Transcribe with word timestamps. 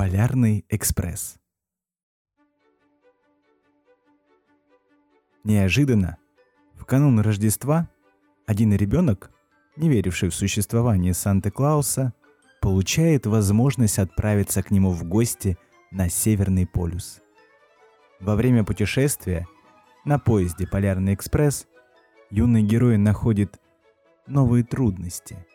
Полярный 0.00 0.64
экспресс. 0.70 1.38
Неожиданно, 5.44 6.16
в 6.74 6.86
канун 6.86 7.20
Рождества, 7.20 7.86
один 8.46 8.72
ребенок, 8.74 9.30
не 9.76 9.90
веривший 9.90 10.30
в 10.30 10.34
существование 10.34 11.12
Санта-Клауса, 11.12 12.14
получает 12.62 13.26
возможность 13.26 13.98
отправиться 13.98 14.62
к 14.62 14.70
нему 14.70 14.90
в 14.90 15.04
гости 15.04 15.58
на 15.90 16.08
Северный 16.08 16.66
полюс. 16.66 17.20
Во 18.20 18.36
время 18.36 18.64
путешествия 18.64 19.46
на 20.06 20.18
поезде 20.18 20.66
«Полярный 20.66 21.12
экспресс» 21.12 21.66
юный 22.30 22.62
герой 22.62 22.96
находит 22.96 23.60
новые 24.26 24.64
трудности, 24.64 25.46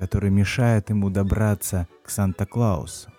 которые 0.00 0.32
мешают 0.32 0.90
ему 0.90 1.08
добраться 1.08 1.86
к 2.02 2.10
Санта-Клаусу. 2.10 3.12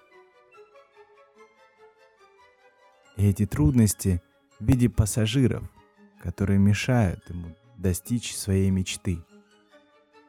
И 3.17 3.27
эти 3.27 3.45
трудности 3.48 4.21
в 4.59 4.66
виде 4.66 4.89
пассажиров, 4.89 5.70
которые 6.21 6.59
мешают 6.59 7.27
ему 7.30 7.55
достичь 7.76 8.35
своей 8.35 8.70
мечты. 8.70 9.23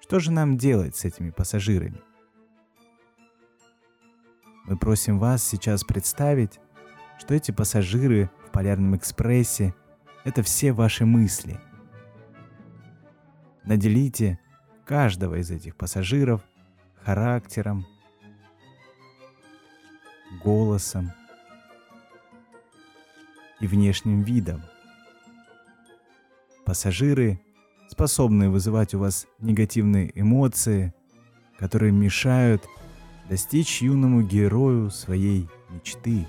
Что 0.01 0.19
же 0.19 0.33
нам 0.33 0.57
делать 0.57 0.97
с 0.97 1.05
этими 1.05 1.31
пассажирами? 1.31 2.01
Мы 4.65 4.77
просим 4.79 5.19
вас 5.19 5.43
сейчас 5.45 5.85
представить, 5.85 6.61
что 7.19 7.35
эти 7.35 7.51
пассажиры 7.51 8.31
в 8.47 8.51
Полярном 8.51 8.97
экспрессе— 8.97 9.75
это 10.25 10.43
все 10.43 10.73
ваши 10.73 11.05
мысли. 11.05 11.61
Наделите 13.65 14.39
каждого 14.87 15.37
из 15.37 15.51
этих 15.51 15.77
пассажиров 15.77 16.43
характером, 17.03 17.87
голосом 20.43 21.13
и 23.61 23.67
внешним 23.67 24.23
видом. 24.23 24.63
Пассажиры, 26.65 27.41
способные 27.89 28.51
вызывать 28.51 28.95
у 28.95 28.99
вас 28.99 29.27
негативные 29.39 30.13
эмоции, 30.19 30.95
которые 31.59 31.93
мешают 31.93 32.65
достичь 33.29 33.83
юному 33.83 34.23
герою 34.23 34.91
своей 34.91 35.49
мечты. 35.71 36.27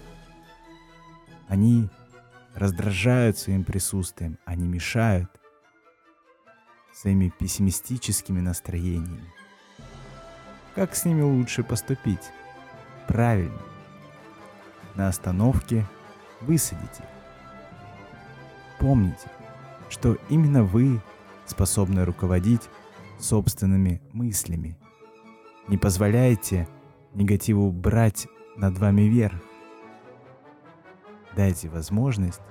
Они 1.48 1.90
раздражают 2.56 3.38
своим 3.38 3.64
присутствием, 3.64 4.38
они 4.46 4.68
мешают 4.68 5.30
своими 6.94 7.30
пессимистическими 7.38 8.42
настроениями. 8.42 9.32
Как 10.76 10.96
с 10.96 11.06
ними 11.06 11.22
лучше 11.22 11.64
поступить? 11.64 12.32
Правильно. 13.08 13.62
На 14.96 15.08
остановке 15.08 15.86
высадите. 16.42 17.04
Помните, 18.80 19.30
что 19.90 20.18
именно 20.30 20.64
вы 20.64 21.02
способны 21.46 22.06
руководить 22.06 22.70
собственными 23.20 24.02
мыслями. 24.14 24.78
Не 25.68 25.78
позволяйте 25.78 26.68
негативу 27.14 27.72
брать 27.72 28.28
над 28.56 28.78
вами 28.78 29.02
верх. 29.02 29.40
Дайте 31.36 31.70
возможность 31.70 32.42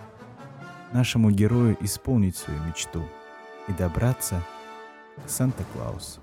нашему 0.92 1.30
герою 1.30 1.76
исполнить 1.80 2.36
свою 2.36 2.62
мечту 2.64 3.02
и 3.66 3.72
добраться 3.72 4.42
к 5.24 5.28
Санта-Клаусу. 5.28 6.20